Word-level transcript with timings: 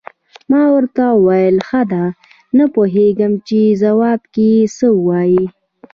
ما 0.49 0.61
ورته 0.75 1.03
وویل: 1.15 1.55
ښه 1.67 1.81
ده، 1.91 2.03
نه 2.57 2.65
پوهېدم 2.73 3.33
چې 3.47 3.59
په 3.71 3.75
ځواب 3.81 4.21
کې 4.33 4.45
یې 4.55 4.65
څه 4.77 4.87
ووایم. 4.97 5.47